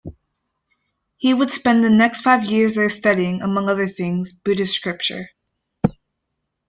[1.17, 5.29] He would spend the next five years there studying, among other things, Buddhist scripture.